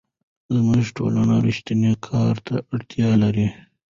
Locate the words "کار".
2.07-2.35